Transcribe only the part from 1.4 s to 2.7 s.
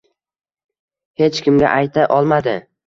kimga ayta olmadi.